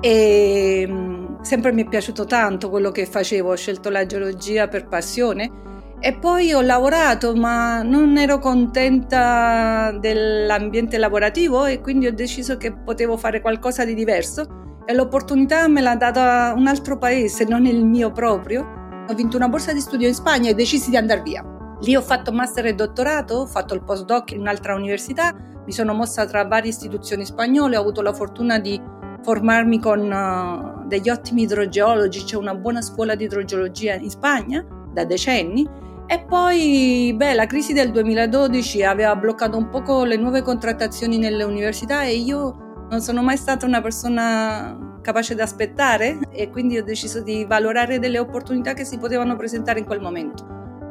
e 0.00 0.86
mm, 0.88 1.40
sempre 1.42 1.70
mi 1.70 1.84
è 1.84 1.88
piaciuto 1.88 2.24
tanto 2.24 2.68
quello 2.68 2.90
che 2.90 3.06
facevo, 3.06 3.52
ho 3.52 3.56
scelto 3.56 3.90
la 3.90 4.04
geologia 4.06 4.66
per 4.66 4.88
passione 4.88 5.70
e 6.04 6.14
poi 6.14 6.52
ho 6.52 6.60
lavorato, 6.62 7.32
ma 7.36 7.82
non 7.82 8.16
ero 8.16 8.40
contenta 8.40 9.96
dell'ambiente 10.00 10.98
lavorativo 10.98 11.64
e 11.66 11.80
quindi 11.80 12.08
ho 12.08 12.12
deciso 12.12 12.56
che 12.56 12.72
potevo 12.72 13.16
fare 13.16 13.40
qualcosa 13.40 13.84
di 13.84 13.94
diverso 13.94 14.80
e 14.84 14.94
l'opportunità 14.94 15.68
me 15.68 15.80
l'ha 15.80 15.94
data 15.94 16.54
un 16.56 16.66
altro 16.66 16.98
paese, 16.98 17.44
non 17.44 17.66
il 17.66 17.86
mio 17.86 18.10
proprio. 18.10 19.04
Ho 19.08 19.14
vinto 19.14 19.36
una 19.36 19.48
borsa 19.48 19.72
di 19.72 19.78
studio 19.78 20.08
in 20.08 20.14
Spagna 20.14 20.50
e 20.50 20.54
decisi 20.54 20.90
di 20.90 20.96
andare 20.96 21.22
via. 21.22 21.44
Lì 21.82 21.94
ho 21.94 22.02
fatto 22.02 22.32
master 22.32 22.66
e 22.66 22.74
dottorato, 22.74 23.34
ho 23.36 23.46
fatto 23.46 23.74
il 23.74 23.84
postdoc 23.84 24.32
in 24.32 24.40
un'altra 24.40 24.74
università, 24.74 25.32
mi 25.64 25.70
sono 25.70 25.94
mossa 25.94 26.26
tra 26.26 26.44
varie 26.44 26.70
istituzioni 26.70 27.24
spagnole, 27.24 27.76
ho 27.76 27.80
avuto 27.80 28.02
la 28.02 28.12
fortuna 28.12 28.58
di 28.58 28.80
formarmi 29.22 29.78
con 29.78 30.00
uh, 30.10 30.84
degli 30.88 31.08
ottimi 31.08 31.42
idrogeologi, 31.42 32.24
c'è 32.24 32.36
una 32.36 32.56
buona 32.56 32.82
scuola 32.82 33.14
di 33.14 33.22
idrogeologia 33.22 33.94
in 33.94 34.10
Spagna 34.10 34.66
da 34.92 35.04
decenni 35.04 35.81
e 36.06 36.24
poi, 36.26 37.14
beh, 37.16 37.34
la 37.34 37.46
crisi 37.46 37.72
del 37.72 37.90
2012 37.90 38.84
aveva 38.84 39.16
bloccato 39.16 39.56
un 39.56 39.68
poco 39.68 40.04
le 40.04 40.16
nuove 40.16 40.42
contrattazioni 40.42 41.16
nelle 41.18 41.44
università 41.44 42.02
e 42.02 42.16
io 42.16 42.86
non 42.90 43.00
sono 43.00 43.22
mai 43.22 43.36
stata 43.36 43.64
una 43.64 43.80
persona 43.80 44.98
capace 45.00 45.34
di 45.34 45.40
aspettare 45.40 46.18
e 46.30 46.50
quindi 46.50 46.78
ho 46.78 46.84
deciso 46.84 47.22
di 47.22 47.44
valorare 47.44 47.98
delle 47.98 48.18
opportunità 48.18 48.74
che 48.74 48.84
si 48.84 48.98
potevano 48.98 49.36
presentare 49.36 49.78
in 49.78 49.84
quel 49.84 50.00
momento. 50.00 50.46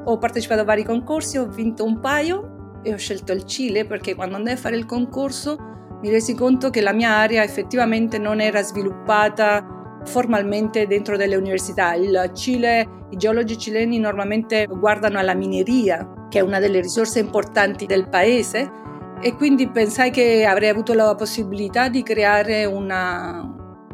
Ho 0.05 0.17
partecipato 0.17 0.61
a 0.61 0.65
vari 0.65 0.83
concorsi, 0.83 1.37
ho 1.37 1.47
vinto 1.47 1.83
un 1.83 1.99
paio 1.99 2.79
e 2.83 2.93
ho 2.93 2.97
scelto 2.97 3.31
il 3.31 3.45
Cile 3.45 3.85
perché 3.85 4.15
quando 4.15 4.35
andai 4.35 4.53
a 4.53 4.57
fare 4.57 4.75
il 4.75 4.85
concorso 4.85 5.57
mi 6.01 6.09
resi 6.09 6.33
conto 6.33 6.71
che 6.71 6.81
la 6.81 6.93
mia 6.93 7.11
area 7.11 7.43
effettivamente 7.43 8.17
non 8.17 8.41
era 8.41 8.61
sviluppata 8.63 9.80
formalmente 10.05 10.88
dentro 10.88 11.17
delle 11.17 11.36
università. 11.36 11.93
Il 11.93 12.31
Cile, 12.34 13.05
i 13.10 13.17
geologi 13.17 13.58
cileni 13.58 14.00
normalmente 14.00 14.65
guardano 14.67 15.20
alla 15.20 15.36
mineria, 15.36 16.27
che 16.29 16.39
è 16.39 16.41
una 16.41 16.60
delle 16.60 16.81
risorse 16.81 17.20
importanti 17.20 17.86
del 17.86 18.08
paese, 18.10 18.79
e 19.22 19.36
quindi 19.36 19.70
pensai 19.70 20.10
che 20.10 20.46
avrei 20.46 20.70
avuto 20.70 20.93
la 20.93 21.13
possibilità 21.15 21.89
di 21.89 22.01
creare 22.01 22.65
una, 22.65 23.41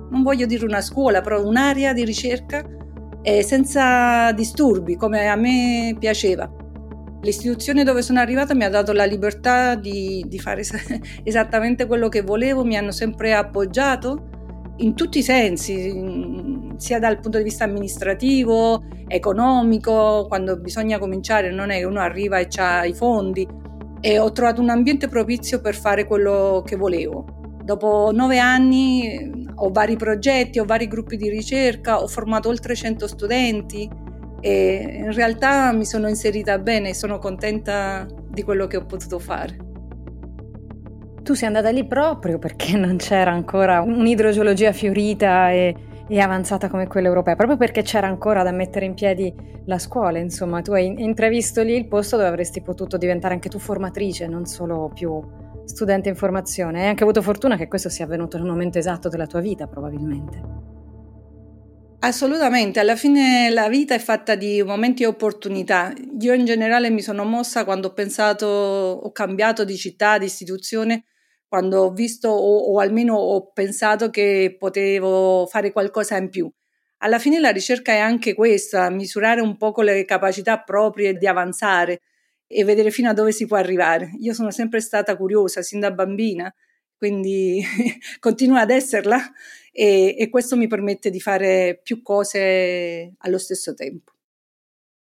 non 0.10 0.24
voglio 0.24 0.46
dire 0.46 0.64
una 0.64 0.82
scuola, 0.82 1.22
però 1.22 1.44
un'area 1.44 1.92
di 1.92 2.06
ricerca 2.06 2.64
eh, 3.22 3.44
senza 3.44 4.32
disturbi, 4.32 4.96
come 4.96 5.28
a 5.28 5.36
me 5.36 5.96
piaceva. 6.00 6.50
L'istituzione 7.22 7.84
dove 7.84 8.02
sono 8.02 8.20
arrivata 8.20 8.54
mi 8.54 8.64
ha 8.64 8.70
dato 8.70 8.94
la 8.94 9.04
libertà 9.04 9.76
di, 9.76 10.24
di 10.28 10.40
fare 10.40 10.62
esattamente 11.26 11.88
quello 11.88 12.08
che 12.08 12.22
volevo, 12.22 12.64
mi 12.64 12.78
hanno 12.78 12.92
sempre 12.92 13.34
appoggiato 13.34 14.37
in 14.78 14.96
tutti 14.96 15.20
i 15.20 15.24
sensi, 15.24 16.76
sia 16.78 17.00
dal 17.00 17.20
punto 17.20 17.38
di 17.38 17.44
vista 17.44 17.64
amministrativo, 17.64 18.84
economico, 19.08 20.26
quando 20.28 20.58
bisogna 20.58 21.00
cominciare 21.00 21.52
non 21.52 21.70
è 21.70 21.80
che 21.80 21.86
uno 21.86 22.00
arriva 22.00 22.40
e 22.40 22.48
ha 22.58 22.86
i 22.86 22.94
fondi 22.94 23.48
e 24.00 24.20
ho 24.20 24.32
trovato 24.32 24.62
un 24.62 24.70
ambiente 24.70 25.08
propizio 25.08 25.60
per 25.60 25.76
fare 25.76 26.06
quello 26.06 26.64
che 26.66 26.76
volevo. 26.76 27.26
Dopo 27.64 28.12
nove 28.14 28.38
anni 28.40 29.46
ho 29.56 29.70
vari 29.72 29.98
progetti, 29.98 30.60
ho 30.60 30.66
vari 30.66 30.88
gruppi 30.88 31.18
di 31.18 31.30
ricerca, 31.30 32.02
ho 32.02 32.08
formato 32.08 32.48
oltre 32.48 32.76
100 32.76 33.08
studenti 33.08 33.90
e 34.40 35.02
in 35.04 35.12
realtà 35.14 35.74
mi 35.74 35.86
sono 35.86 36.08
inserita 36.08 36.60
bene 36.60 36.90
e 36.90 36.94
sono 36.94 37.18
contenta 37.18 38.06
di 38.30 38.44
quello 38.44 38.68
che 38.68 38.78
ho 38.78 38.86
potuto 38.86 39.20
fare. 39.20 39.67
Tu 41.28 41.34
sei 41.34 41.48
andata 41.48 41.72
lì 41.72 41.86
proprio 41.86 42.40
perché 42.40 42.78
non 42.78 42.96
c'era 42.96 43.32
ancora 43.32 43.82
un'idrogeologia 43.82 44.72
fiorita 44.72 45.52
e, 45.52 45.76
e, 46.08 46.20
avanzata 46.22 46.70
come 46.70 46.88
quella 46.88 47.10
europea, 47.10 47.36
proprio 47.36 47.58
perché 47.58 47.82
c'era 47.82 48.08
ancora 48.08 48.44
da 48.44 48.54
mettere 48.54 48.86
in 48.86 48.94
piedi 48.94 49.36
la 49.66 49.78
scuola, 49.78 50.20
insomma, 50.20 50.62
tu 50.62 50.72
hai 50.72 50.86
intravisto 50.86 51.64
lì 51.64 51.76
il 51.76 51.90
posto 51.90 52.16
dove 52.16 52.30
avresti 52.30 52.62
potuto 52.62 52.96
diventare 52.96 53.34
anche 53.34 53.50
tu 53.50 53.60
formatrice, 53.60 54.26
non 54.26 54.46
solo 54.46 54.90
più 54.96 55.22
studente 55.66 56.08
in 56.08 56.16
formazione. 56.16 56.84
Hai 56.84 56.88
anche 56.88 57.04
avuto 57.04 57.22
fortuna 57.22 57.58
che 57.58 57.68
questo 57.68 57.90
sia 57.90 58.06
avvenuto 58.06 58.38
nel 58.38 58.48
momento 58.48 58.78
esatto 58.78 59.10
della 59.10 59.28
tua 59.28 59.42
vita, 59.42 59.68
probabilmente. 59.68 60.42
Assolutamente, 62.00 62.80
alla 62.80 62.96
fine 62.96 63.50
la 63.50 63.68
vita 63.68 63.94
è 63.94 64.00
fatta 64.00 64.36
di 64.36 64.64
momenti 64.64 65.04
e 65.04 65.08
opportunità. 65.08 65.92
Io 66.22 66.34
in 66.34 66.46
generale 66.46 66.90
mi 66.90 67.02
sono 67.02 67.26
mossa 67.26 67.66
quando 67.66 67.90
ho 67.90 67.92
pensato, 67.92 68.46
ho 68.46 69.12
cambiato 69.12 69.66
di 69.66 69.76
città, 69.76 70.18
di 70.18 70.24
istituzione, 70.24 71.04
quando 71.48 71.84
ho 71.84 71.92
visto 71.92 72.30
o, 72.30 72.74
o 72.74 72.80
almeno 72.80 73.16
ho 73.16 73.52
pensato 73.52 74.10
che 74.10 74.56
potevo 74.58 75.46
fare 75.48 75.72
qualcosa 75.72 76.18
in 76.18 76.30
più. 76.30 76.52
Alla 77.00 77.20
fine 77.20 77.40
la 77.40 77.52
ricerca 77.52 77.92
è 77.92 78.00
anche 78.00 78.34
questa, 78.34 78.90
misurare 78.90 79.40
un 79.42 79.56
po' 79.56 79.74
le 79.82 80.04
capacità 80.06 80.60
proprie 80.60 81.14
di 81.14 81.28
avanzare 81.28 82.02
e 82.48 82.64
vedere 82.64 82.92
fino 82.92 83.10
a 83.10 83.14
dove 83.14 83.32
si 83.32 83.46
può 83.46 83.58
arrivare. 83.58 84.12
Io 84.20 84.34
sono 84.34 84.52
sempre 84.52 84.80
stata 84.80 85.16
curiosa 85.16 85.62
sin 85.62 85.80
da 85.80 85.92
bambina, 85.92 86.54
quindi 86.98 87.62
continuo 88.20 88.58
ad 88.58 88.72
esserla 88.72 89.20
e, 89.72 90.16
e 90.18 90.30
questo 90.30 90.56
mi 90.56 90.68
permette 90.68 91.10
di 91.10 91.20
fare 91.20 91.80
più 91.84 92.02
cose 92.02 93.14
allo 93.18 93.38
stesso 93.38 93.74
tempo. 93.74 94.14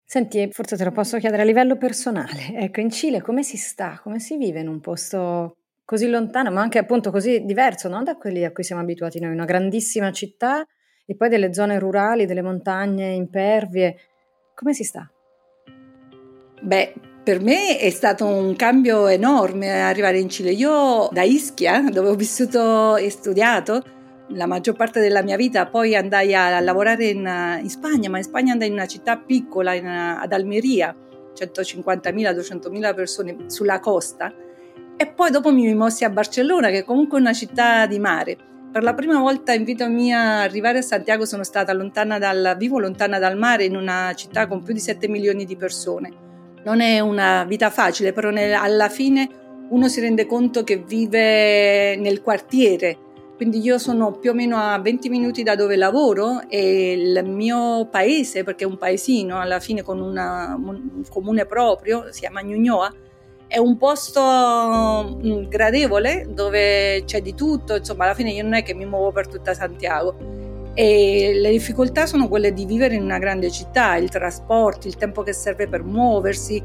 Senti, 0.04 0.48
forse 0.50 0.76
te 0.76 0.84
lo 0.84 0.92
posso 0.92 1.18
chiedere 1.18 1.42
a 1.42 1.44
livello 1.44 1.76
personale. 1.76 2.52
Ecco, 2.54 2.80
in 2.80 2.90
Cile 2.90 3.20
come 3.20 3.42
si 3.42 3.56
sta? 3.56 4.00
Come 4.02 4.18
si 4.18 4.36
vive 4.36 4.60
in 4.60 4.68
un 4.68 4.80
posto 4.80 5.59
così 5.90 6.08
lontano, 6.08 6.52
ma 6.52 6.60
anche 6.60 6.78
appunto 6.78 7.10
così 7.10 7.44
diverso 7.44 7.88
no? 7.88 8.04
da 8.04 8.14
quelli 8.14 8.44
a 8.44 8.52
cui 8.52 8.62
siamo 8.62 8.80
abituati 8.80 9.18
noi, 9.18 9.32
una 9.32 9.44
grandissima 9.44 10.12
città 10.12 10.64
e 11.04 11.16
poi 11.16 11.28
delle 11.28 11.52
zone 11.52 11.80
rurali, 11.80 12.26
delle 12.26 12.42
montagne 12.42 13.08
impervie. 13.08 13.96
Come 14.54 14.72
si 14.72 14.84
sta? 14.84 15.10
Beh, 16.62 16.94
per 17.24 17.40
me 17.40 17.76
è 17.76 17.90
stato 17.90 18.24
un 18.24 18.54
cambio 18.54 19.08
enorme 19.08 19.82
arrivare 19.82 20.20
in 20.20 20.28
Cile. 20.28 20.52
Io 20.52 21.08
da 21.10 21.22
Ischia, 21.22 21.80
dove 21.90 22.10
ho 22.10 22.14
vissuto 22.14 22.94
e 22.94 23.10
studiato 23.10 23.82
la 24.28 24.46
maggior 24.46 24.76
parte 24.76 25.00
della 25.00 25.24
mia 25.24 25.36
vita, 25.36 25.66
poi 25.66 25.96
andai 25.96 26.36
a 26.36 26.60
lavorare 26.60 27.06
in, 27.06 27.58
in 27.62 27.68
Spagna, 27.68 28.08
ma 28.08 28.18
in 28.18 28.22
Spagna 28.22 28.52
andai 28.52 28.68
in 28.68 28.74
una 28.74 28.86
città 28.86 29.16
piccola, 29.16 29.74
in, 29.74 29.88
ad 29.88 30.32
Almeria, 30.32 30.94
150.000-200.000 31.34 32.94
persone 32.94 33.36
sulla 33.48 33.80
costa 33.80 34.32
e 35.00 35.06
poi 35.06 35.30
dopo 35.30 35.50
mi 35.50 35.74
mossi 35.74 36.04
a 36.04 36.10
Barcellona, 36.10 36.68
che 36.68 36.80
è 36.80 36.84
comunque 36.84 37.18
una 37.18 37.32
città 37.32 37.86
di 37.86 37.98
mare. 37.98 38.36
Per 38.70 38.82
la 38.82 38.92
prima 38.92 39.18
volta 39.18 39.54
in 39.54 39.64
vita 39.64 39.88
mia 39.88 40.40
arrivare 40.40 40.80
a 40.80 40.82
Santiago 40.82 41.24
sono 41.24 41.42
stata 41.42 41.72
lontana 41.72 42.18
dal, 42.18 42.54
vivo 42.58 42.78
lontana 42.78 43.18
dal 43.18 43.38
mare 43.38 43.64
in 43.64 43.76
una 43.76 44.12
città 44.14 44.46
con 44.46 44.62
più 44.62 44.74
di 44.74 44.78
7 44.78 45.08
milioni 45.08 45.46
di 45.46 45.56
persone. 45.56 46.12
Non 46.66 46.82
è 46.82 47.00
una 47.00 47.44
vita 47.44 47.70
facile, 47.70 48.12
però 48.12 48.28
alla 48.28 48.90
fine 48.90 49.26
uno 49.70 49.88
si 49.88 50.00
rende 50.00 50.26
conto 50.26 50.64
che 50.64 50.84
vive 50.86 51.96
nel 51.96 52.20
quartiere. 52.20 52.98
Quindi 53.36 53.60
io 53.60 53.78
sono 53.78 54.12
più 54.12 54.32
o 54.32 54.34
meno 54.34 54.58
a 54.58 54.78
20 54.78 55.08
minuti 55.08 55.42
da 55.42 55.54
dove 55.54 55.76
lavoro 55.76 56.42
e 56.46 56.92
il 56.92 57.24
mio 57.24 57.88
paese, 57.90 58.44
perché 58.44 58.64
è 58.64 58.66
un 58.66 58.76
paesino 58.76 59.40
alla 59.40 59.60
fine 59.60 59.80
con 59.80 59.98
una, 59.98 60.54
un 60.62 61.04
comune 61.08 61.46
proprio, 61.46 62.12
si 62.12 62.20
chiama 62.20 62.42
Gnugnoa, 62.42 63.08
è 63.50 63.58
un 63.58 63.76
posto 63.76 64.22
mm, 64.22 65.48
gradevole 65.48 66.28
dove 66.32 67.02
c'è 67.04 67.20
di 67.20 67.34
tutto, 67.34 67.74
insomma 67.74 68.04
alla 68.04 68.14
fine 68.14 68.30
io 68.30 68.44
non 68.44 68.54
è 68.54 68.62
che 68.62 68.74
mi 68.74 68.86
muovo 68.86 69.10
per 69.10 69.26
tutta 69.26 69.54
Santiago 69.54 70.14
e 70.72 71.32
le 71.34 71.50
difficoltà 71.50 72.06
sono 72.06 72.28
quelle 72.28 72.52
di 72.52 72.64
vivere 72.64 72.94
in 72.94 73.02
una 73.02 73.18
grande 73.18 73.50
città, 73.50 73.96
il 73.96 74.08
trasporto, 74.08 74.86
il 74.86 74.94
tempo 74.94 75.22
che 75.24 75.32
serve 75.32 75.66
per 75.66 75.82
muoversi, 75.82 76.62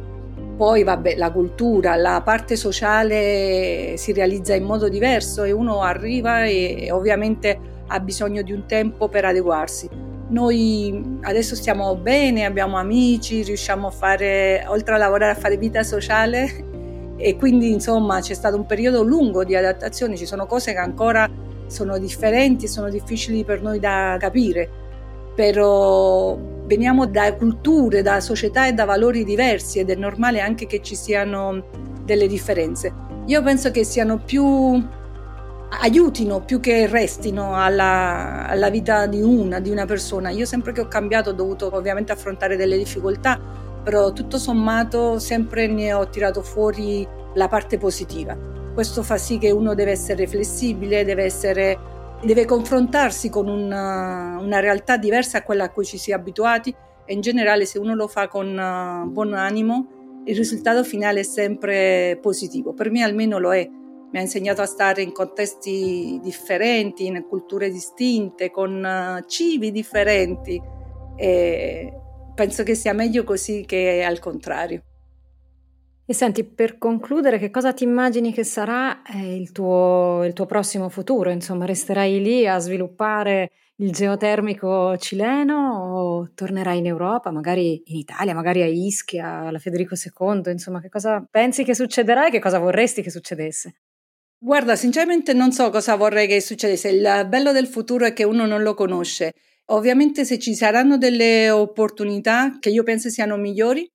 poi 0.56 0.84
vabbè 0.84 1.15
la 1.15 1.32
cultura, 1.32 1.96
la 1.96 2.22
parte 2.24 2.56
sociale 2.56 3.96
si 3.98 4.13
realizza 4.13 4.54
in 4.54 4.65
modo 4.65 4.88
diverso 4.88 5.42
e 5.42 5.51
uno 5.51 5.82
arriva 5.82 6.46
e, 6.46 6.86
e 6.86 6.92
ovviamente 6.92 7.60
ha 7.88 8.00
bisogno 8.00 8.44
di 8.44 8.51
un 8.51 8.68
tempo 8.68 9.10
per 9.10 9.25
adeguarsi. 9.25 9.89
Noi 10.27 11.18
adesso 11.22 11.56
stiamo 11.56 11.96
bene, 11.96 12.46
abbiamo 12.46 12.77
amici, 12.77 13.42
riusciamo 13.42 13.88
a 13.88 13.92
fare, 13.92 14.65
oltre 14.68 14.94
a 14.94 14.98
lavorare, 14.98 15.32
a 15.32 15.36
fare 15.36 15.58
vita 15.58 15.82
sociale 15.82 16.74
e 17.17 17.36
quindi 17.36 17.72
insomma 17.72 18.19
c'è 18.19 18.34
stato 18.34 18.55
un 18.55 18.65
periodo 18.65 19.01
lungo 19.03 19.43
di 19.43 19.55
adattazione, 19.55 20.17
ci 20.17 20.25
sono 20.25 20.45
cose 20.45 20.74
che 20.74 20.79
ancora 20.79 21.29
sono 21.67 21.98
differenti, 21.98 22.67
sono 22.67 22.89
difficili 22.89 23.43
per 23.43 23.62
noi 23.62 23.79
da 23.79 24.17
capire, 24.19 24.69
però 25.36 26.38
veniamo 26.65 27.05
da 27.05 27.34
culture, 27.34 28.01
da 28.01 28.19
società 28.19 28.67
e 28.67 28.74
da 28.74 28.86
valori 28.86 29.24
diversi 29.24 29.79
ed 29.79 29.89
è 29.89 29.95
normale 29.95 30.41
anche 30.41 30.67
che 30.67 30.81
ci 30.81 30.95
siano 30.95 31.63
delle 32.03 32.27
differenze. 32.27 32.93
Io 33.25 33.41
penso 33.41 33.72
che 33.72 33.84
siano 33.84 34.19
più 34.19 34.84
aiutino 35.81 36.41
più 36.41 36.60
che 36.60 36.88
restino 36.88 37.55
alla, 37.55 38.48
alla, 38.48 38.69
vita 38.69 39.07
di 39.07 39.22
una, 39.22 39.60
di 39.60 39.69
una 39.69 39.86
persona. 39.86 40.29
Io 40.29 40.45
sempre 40.45 40.72
che 40.72 40.81
ho 40.81 40.88
cambiato 40.88 41.31
ho 41.31 41.34
dovuto 41.34 41.69
ovviamente 41.74 42.12
affrontare 42.12 42.55
delle 42.55 42.77
difficoltà, 42.77 43.39
però 43.86 44.12
tutto 44.13 44.39
sommato 44.39 45.20
sempre 45.20 45.68
ne 45.68 45.94
ho 45.94 46.10
tirato 46.10 46.42
fuori 46.42 47.08
la 47.36 47.48
parte 47.48 47.77
positiva. 47.77 48.36
Questo 48.74 49.04
fa 49.04 49.18
sì 49.18 49.38
che 49.38 49.51
uno 49.51 49.75
deve 49.75 49.92
essere 49.92 50.25
flessibile, 50.25 51.06
deve, 51.06 51.24
essere, 51.24 51.77
deve 52.24 52.46
confrontarsi 52.46 53.30
con 53.30 53.48
una, 53.48 54.39
una 54.42 54.60
realtà 54.60 54.98
diversa 54.98 55.38
a 55.38 55.44
quella 55.44 55.65
a 55.65 55.70
cui 55.70 55.86
ci 55.86 56.00
si 56.00 56.10
è 56.10 56.15
abituati 56.15 56.75
e 57.06 57.13
in 57.13 57.22
generale 57.22 57.65
se 57.65 57.77
uno 57.77 57.94
lo 57.94 58.08
fa 58.08 58.27
con 58.27 58.48
uh, 58.48 59.08
buon 59.12 59.34
animo 59.36 60.22
il 60.25 60.36
risultato 60.36 60.84
finale 60.84 61.20
è 61.20 61.24
sempre 61.24 62.18
positivo. 62.20 62.74
Per 62.74 62.89
me 62.89 63.04
almeno 63.04 63.38
lo 63.38 63.54
è 63.54 63.70
mi 64.12 64.18
ha 64.18 64.22
insegnato 64.22 64.63
a 64.63 64.65
stare 64.65 65.04
in 65.04 65.12
contesti 65.12 66.20
differenti, 66.24 67.06
in 67.06 67.24
culture 67.27 67.70
distinte, 67.70 68.50
con 68.50 68.84
eh, 68.84 69.24
cibi 69.27 69.72
differenti 69.72 70.60
e 71.18 72.00
penso 72.36 72.63
che 72.63 72.75
sia 72.75 72.94
meglio 72.94 73.24
così 73.24 73.63
che 73.65 74.04
al 74.04 74.20
contrario. 74.20 74.84
E 76.08 76.13
senti, 76.13 76.44
per 76.44 76.77
concludere, 76.77 77.39
che 77.39 77.50
cosa 77.50 77.74
ti 77.74 77.84
immagini 77.84 78.32
che 78.32 78.44
sarà 78.44 79.01
eh, 79.01 79.36
il 79.36 79.51
tuo, 79.51 80.24
il 80.24 80.34
tuo 80.34 80.46
prossimo 80.46 80.88
futuro? 80.88 81.32
Insomma, 81.32 81.65
resterai 81.65 82.22
lì 82.22 82.48
a 82.48 82.60
sviluppare 82.60 83.50
il 83.77 83.92
geotermico 83.92 84.96
cileno 84.98 85.96
o 85.96 86.30
tornerai 86.36 86.77
in 86.77 86.86
Europa, 86.86 87.32
magari 87.32 87.82
in 87.86 87.98
Italia, 87.98 88.36
magari 88.36 88.62
a 88.62 88.68
Ischia, 88.68 89.48
alla 89.48 89.58
Federico 89.58 89.96
II? 89.96 90.51
Insomma, 90.51 90.80
che 90.80 90.89
cosa 90.89 91.25
pensi 91.27 91.63
che 91.63 91.74
succederà 91.74 92.27
e 92.27 92.32
che 92.32 92.39
cosa 92.39 92.60
vorresti 92.60 93.01
che 93.01 93.10
succedesse? 93.10 93.77
Guarda, 94.38 94.75
sinceramente 94.75 95.34
non 95.34 95.51
so 95.51 95.72
cosa 95.72 95.96
vorrei 95.96 96.27
che 96.27 96.39
succedesse. 96.39 96.89
Il 96.89 97.25
bello 97.27 97.51
del 97.51 97.65
futuro 97.65 98.06
è 98.06 98.13
che 98.13 98.24
uno 98.24 98.46
non 98.46 98.62
lo 98.62 98.75
conosce. 98.75 99.34
Ovviamente 99.69 100.25
se 100.25 100.38
ci 100.38 100.53
saranno 100.53 100.98
delle 100.98 101.50
opportunità 101.50 102.57
che 102.60 102.69
io 102.69 102.84
penso 102.84 103.10
siano 103.10 103.36
migliori, 103.38 103.89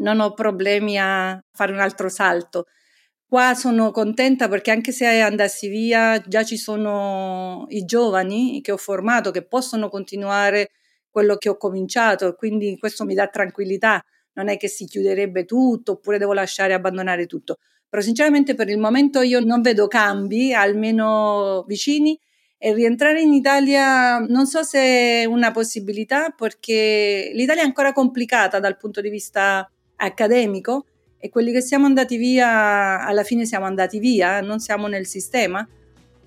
non 0.00 0.20
ho 0.20 0.32
problemi 0.34 0.98
a 0.98 1.40
fare 1.52 1.72
un 1.72 1.78
altro 1.80 2.08
salto. 2.08 2.66
Qua 3.26 3.54
sono 3.54 3.90
contenta 3.92 4.48
perché 4.48 4.70
anche 4.72 4.92
se 4.92 5.06
andassi 5.20 5.68
via, 5.68 6.20
già 6.20 6.44
ci 6.44 6.56
sono 6.56 7.66
i 7.68 7.84
giovani 7.84 8.60
che 8.62 8.72
ho 8.72 8.76
formato 8.76 9.30
che 9.30 9.46
possono 9.46 9.88
continuare 9.88 10.70
quello 11.10 11.36
che 11.36 11.48
ho 11.48 11.56
cominciato 11.56 12.34
quindi 12.34 12.76
questo 12.78 13.04
mi 13.04 13.14
dà 13.14 13.28
tranquillità. 13.28 14.02
Non 14.34 14.48
è 14.48 14.56
che 14.58 14.68
si 14.68 14.86
chiuderebbe 14.86 15.44
tutto 15.44 15.92
oppure 15.92 16.18
devo 16.18 16.32
lasciare 16.34 16.74
abbandonare 16.74 17.26
tutto 17.26 17.56
però 17.88 18.02
sinceramente 18.02 18.54
per 18.54 18.68
il 18.68 18.78
momento 18.78 19.20
io 19.22 19.40
non 19.40 19.62
vedo 19.62 19.86
cambi, 19.86 20.52
almeno 20.52 21.64
vicini, 21.66 22.18
e 22.58 22.72
rientrare 22.74 23.20
in 23.20 23.32
Italia 23.32 24.18
non 24.18 24.46
so 24.46 24.62
se 24.62 24.78
è 24.78 25.24
una 25.24 25.50
possibilità 25.50 26.30
perché 26.30 27.30
l'Italia 27.34 27.62
è 27.62 27.66
ancora 27.66 27.92
complicata 27.92 28.58
dal 28.60 28.76
punto 28.78 29.00
di 29.00 29.10
vista 29.10 29.70
accademico 29.96 30.86
e 31.18 31.28
quelli 31.28 31.52
che 31.52 31.60
siamo 31.60 31.86
andati 31.86 32.16
via 32.16 33.04
alla 33.04 33.24
fine 33.24 33.44
siamo 33.44 33.66
andati 33.66 33.98
via, 33.98 34.40
non 34.40 34.58
siamo 34.58 34.86
nel 34.86 35.06
sistema 35.06 35.66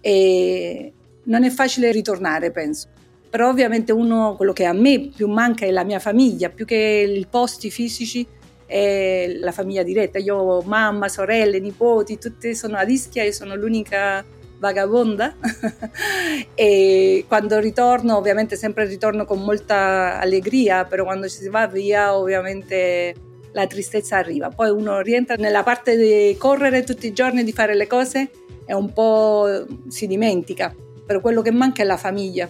e 0.02 0.94
non 1.24 1.44
è 1.44 1.50
facile 1.50 1.92
ritornare, 1.92 2.52
penso. 2.52 2.88
Però 3.30 3.50
ovviamente 3.50 3.92
uno, 3.92 4.36
quello 4.36 4.54
che 4.54 4.66
a 4.66 4.74
me 4.74 5.12
più 5.16 5.28
manca 5.28 5.66
è 5.66 5.72
la 5.72 5.84
mia 5.84 6.00
famiglia, 6.00 6.50
più 6.50 6.66
che 6.66 6.76
i 6.76 7.28
posti 7.30 7.70
fisici, 7.70 8.26
è 8.66 9.38
la 9.40 9.52
famiglia 9.52 9.84
diretta. 9.84 10.18
Io 10.18 10.36
ho 10.36 10.62
mamma, 10.64 11.08
sorelle, 11.08 11.60
nipoti, 11.60 12.18
tutte 12.18 12.56
sono 12.56 12.78
ad 12.78 12.90
Ischia 12.90 13.24
e 13.24 13.32
sono 13.32 13.56
l'unica 13.56 14.26
vagabonda 14.60 15.36
e 16.54 17.26
quando 17.28 17.60
ritorno 17.60 18.18
ovviamente 18.18 18.56
sempre 18.56 18.86
ritorno 18.86 19.26
con 19.26 19.42
molta 19.42 20.20
allegria 20.20 20.86
però 20.86 21.06
quando 21.06 21.28
ci 21.28 21.38
si 21.38 21.50
va 21.50 21.68
via 21.68 22.16
ovviamente 22.16 23.16
la 23.54 23.66
tristezza 23.66 24.18
arriva 24.18 24.50
poi 24.50 24.70
uno 24.70 25.00
rientra 25.00 25.36
nella 25.36 25.64
parte 25.64 25.96
di 25.96 26.38
correre 26.38 26.84
tutti 26.84 27.08
i 27.08 27.14
giorni 27.14 27.44
di 27.44 27.54
fare 27.54 27.76
le 27.76 27.88
cose 27.88 28.30
e 28.66 28.74
un 28.74 28.94
po' 28.94 29.66
si 29.88 30.06
dimentica 30.06 30.76
però 31.06 31.22
quello 31.22 31.42
che 31.42 31.52
manca 31.52 31.82
è 31.82 31.86
la 31.86 31.98
famiglia 31.98 32.48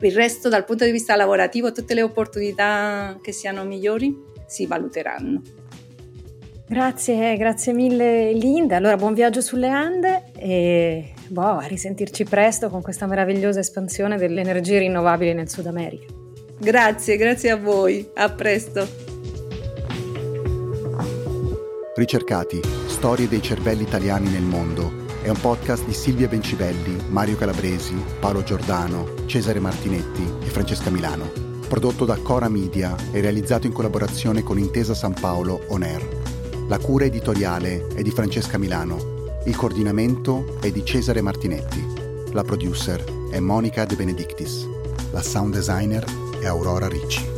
il 0.00 0.12
resto 0.12 0.48
dal 0.48 0.64
punto 0.64 0.84
di 0.84 0.90
vista 0.90 1.16
lavorativo 1.16 1.72
tutte 1.72 1.94
le 1.94 2.02
opportunità 2.02 3.18
che 3.22 3.32
siano 3.32 3.64
migliori 3.64 4.32
si 4.46 4.66
valuteranno. 4.66 5.42
Grazie, 6.66 7.36
grazie 7.36 7.72
mille 7.72 8.32
Linda. 8.32 8.76
Allora 8.76 8.96
buon 8.96 9.14
viaggio 9.14 9.40
sulle 9.40 9.68
Ande 9.68 10.30
e 10.36 11.12
boh, 11.28 11.58
a 11.58 11.66
risentirci 11.66 12.24
presto 12.24 12.68
con 12.68 12.82
questa 12.82 13.06
meravigliosa 13.06 13.60
espansione 13.60 14.16
delle 14.16 14.40
energie 14.40 14.78
rinnovabili 14.78 15.34
nel 15.34 15.48
Sud 15.48 15.66
America. 15.66 16.06
Grazie, 16.58 17.16
grazie 17.16 17.50
a 17.50 17.56
voi. 17.56 18.08
A 18.14 18.30
presto. 18.30 18.86
Ricercati, 21.96 22.60
storie 22.86 23.28
dei 23.28 23.42
cervelli 23.42 23.82
italiani 23.82 24.28
nel 24.30 24.42
mondo 24.42 25.02
è 25.22 25.28
un 25.28 25.40
podcast 25.40 25.84
di 25.84 25.94
Silvia 25.94 26.28
Bencibelli, 26.28 27.06
Mario 27.08 27.36
Calabresi, 27.36 27.94
Paolo 28.20 28.42
Giordano, 28.42 29.26
Cesare 29.26 29.60
Martinetti 29.60 30.22
e 30.42 30.46
Francesca 30.46 30.90
Milano 30.90 31.44
prodotto 31.74 32.04
da 32.04 32.16
Cora 32.18 32.48
Media 32.48 32.94
e 33.10 33.20
realizzato 33.20 33.66
in 33.66 33.72
collaborazione 33.72 34.44
con 34.44 34.58
Intesa 34.58 34.94
San 34.94 35.12
Paolo 35.12 35.64
On 35.68 35.82
Air. 35.82 36.06
La 36.68 36.78
cura 36.78 37.04
editoriale 37.04 37.88
è 37.94 38.02
di 38.02 38.10
Francesca 38.10 38.58
Milano, 38.58 39.23
il 39.46 39.56
coordinamento 39.56 40.56
è 40.60 40.70
di 40.70 40.84
Cesare 40.84 41.20
Martinetti, 41.20 41.84
la 42.32 42.42
producer 42.42 43.04
è 43.30 43.38
Monica 43.40 43.84
De 43.84 43.94
Benedictis, 43.94 44.66
la 45.10 45.22
sound 45.22 45.52
designer 45.52 46.04
è 46.40 46.46
Aurora 46.46 46.88
Ricci. 46.88 47.33